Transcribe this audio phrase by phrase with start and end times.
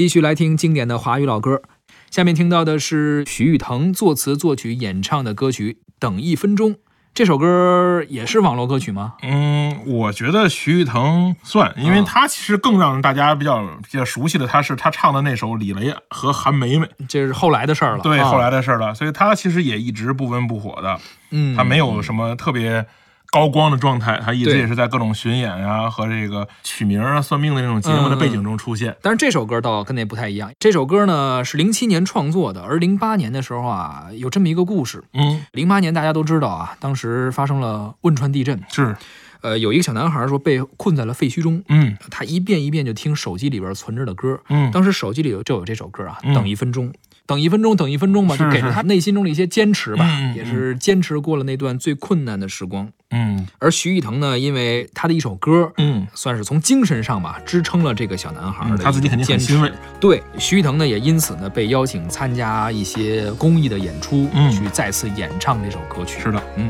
[0.00, 1.60] 继续来听经典的华语老歌。
[2.10, 6.70] 下面听到的是徐誉滕作词作曲演唱的歌曲《等一分钟》。
[7.12, 9.16] 这首歌也是网络歌曲吗？
[9.20, 18.02] 嗯，我觉得徐誉滕算，因为他其实更让大家比较比较熟悉的，他是他唱的那首《李雷和韩梅梅》，这是后来的事儿了。
[18.02, 18.94] 对，啊后来的事儿了。
[18.94, 20.98] 所以他其实也一直不温不火的，
[21.30, 22.86] 嗯，他没有什么特别
[23.30, 28.96] 高光的状态，他一直也是在各种巡演啊和这个取名啊、算命的这种节目的背景中出现。
[29.02, 30.50] 但是这首歌倒跟那不太一样。
[30.58, 35.04] 这首歌呢是零七年创作的，而零八年的时候啊，有这么一个故事。
[35.12, 38.96] 嗯，零八年大家都知道啊，当时发生了汶川地震，是，
[39.42, 46.92] 呃，有一个小男孩说被困在了废墟中，嗯他一遍一遍就听手机里边存着的歌，嗯，当时手机里就有这首歌啊，嗯等一分钟。
[47.30, 52.88] 等一分钟，等一分钟吧，就给了他内心中的一些坚持吧，也是坚持过了那段最困难的时光。
[53.12, 59.70] 嗯而徐誉滕呢，因为他的一首歌，嗯，算是从精神上吧支撑了这个小男孩的、嗯他自己肯定很欣慰。
[60.00, 66.20] 对，徐誉滕呢也因此呢被邀请参加一些公益的演出，嗯去再次演唱这首歌曲。
[66.20, 66.68] 是的，嗯，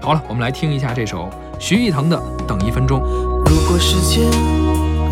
[0.00, 2.98] 好了，我们来听一下这首徐誉滕的《等一分钟》。
[3.48, 4.28] 如果时间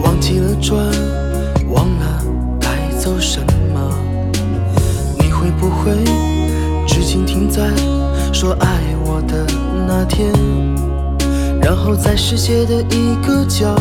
[0.03, 0.77] 忘记了转，
[1.69, 2.25] 忘了
[2.61, 3.68] 带走什么，
[9.89, 10.31] 那天？
[11.63, 13.75] 然后在世界的一个角，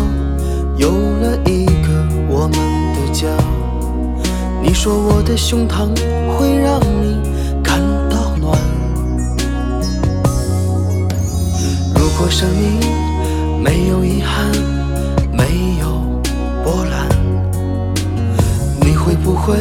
[0.77, 2.58] 有了一个我们
[2.95, 3.27] 的家。
[4.63, 5.89] 你说我的胸膛
[6.38, 7.22] 会让你
[7.61, 8.58] 感到暖。
[11.94, 12.80] 如果生命
[13.61, 14.50] 没有遗憾，
[15.33, 15.88] 没有
[16.63, 17.09] 波澜，
[18.80, 19.58] 你会不会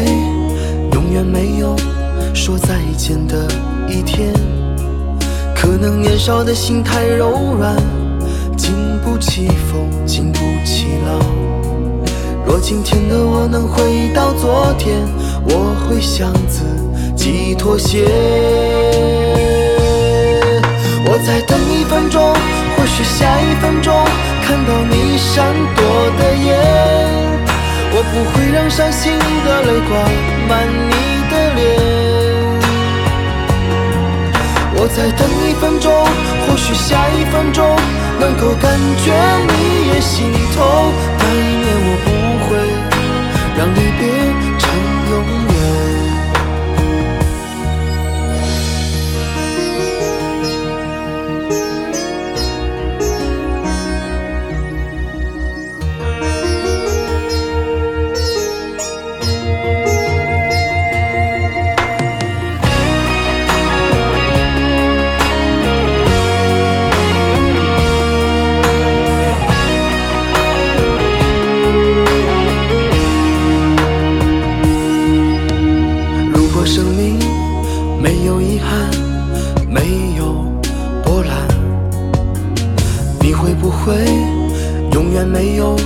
[0.93, 1.77] 永远没有
[2.33, 3.49] 说再见的
[3.89, 4.33] 一天？
[5.79, 7.77] 可能年少的心太柔软，
[8.57, 11.21] 经不起风，经不起浪。
[12.47, 14.97] 若今天的我能回到昨天，
[15.45, 16.65] 我会向自
[17.15, 18.07] 己妥协。
[21.05, 22.33] 我再等一分钟，
[22.75, 23.93] 或许下一分钟
[24.41, 25.85] 看到你闪躲
[26.17, 26.57] 的眼，
[27.93, 29.13] 我不会让伤心
[29.45, 29.93] 的泪挂
[30.49, 30.86] 满你
[34.87, 35.93] 我再等一分钟，
[36.47, 37.67] 或许下一分钟
[38.21, 39.11] 能够感觉
[39.51, 40.93] 你也心痛，
[83.87, 83.95] 会
[84.95, 85.77] 永远没有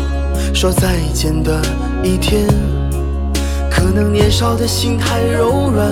[0.54, 1.60] 说再见的
[2.02, 2.46] 一天？
[3.70, 5.90] 可能年少的心太柔软，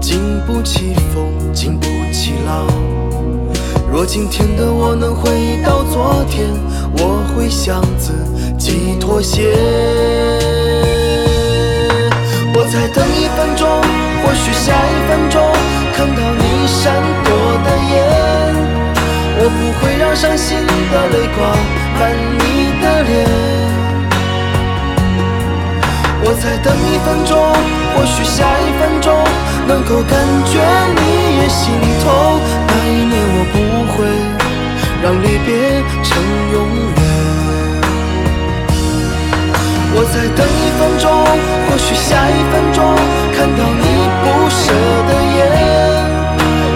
[0.00, 2.68] 经不起风，经不起浪。
[3.92, 6.46] 若今天的我能回到昨天，
[6.98, 8.12] 我会向自
[8.56, 9.56] 己妥协。
[12.54, 13.68] 我再等一分钟，
[14.22, 15.42] 或许下一分钟
[15.96, 16.94] 看到你闪
[17.24, 17.34] 躲
[17.64, 17.92] 的眼，
[19.36, 20.58] 我不会让伤心
[20.94, 21.38] 的泪挂
[21.98, 22.02] 满
[22.38, 23.10] 你的脸。
[26.22, 27.34] 我再等一分钟，
[27.94, 29.12] 或许下一分钟
[29.66, 30.14] 能够感
[30.46, 30.54] 觉
[30.94, 32.06] 你也心痛，
[32.68, 33.54] 那一年我不
[33.92, 34.06] 会
[35.02, 36.14] 让离别成
[36.54, 36.56] 永
[36.94, 37.02] 远。
[39.96, 41.10] 我再等一分钟，
[41.66, 42.78] 或许下一分钟
[43.34, 43.84] 看到你
[44.22, 44.62] 不舍
[45.08, 45.42] 的眼，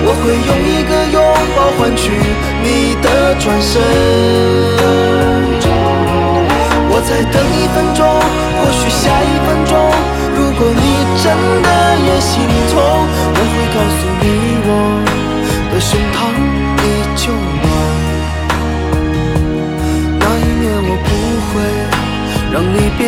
[0.05, 0.78] 我会用一
[1.77, 2.11] 换取
[2.63, 3.83] 你的转身。
[6.91, 8.01] 我再等一分钟，
[8.59, 9.73] 或许下一分钟，
[10.35, 10.83] 如果你
[11.23, 11.27] 真
[11.63, 11.69] 的
[12.07, 12.31] 也心
[12.71, 12.75] 痛，
[13.35, 14.25] 我会告诉你
[14.67, 14.69] 我
[15.73, 16.17] 的胸膛
[16.83, 16.85] 依
[17.17, 17.23] 旧
[17.63, 17.67] 暖。
[20.19, 21.09] 那一年我不
[21.49, 21.55] 会
[22.53, 23.01] 让离别